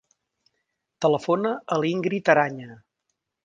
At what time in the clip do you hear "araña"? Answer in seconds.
2.37-2.83